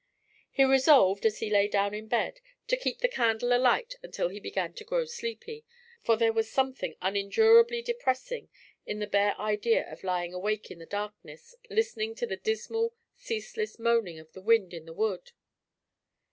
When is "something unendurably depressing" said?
6.51-8.49